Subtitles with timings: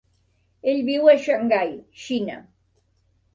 [0.71, 1.69] Ell viu a Shanghai,
[2.07, 2.39] Xina.